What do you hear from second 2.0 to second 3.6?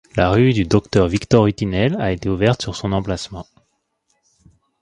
a été ouverte sur son emplacement.